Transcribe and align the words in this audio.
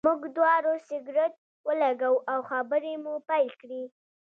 موږ 0.07 0.21
دواړو 0.37 0.73
سګرټ 0.87 1.33
ولګاوه 1.67 2.21
او 2.31 2.39
خبرې 2.49 2.93
مو 3.03 3.13
پیل 3.29 3.49
کړې. 3.61 3.83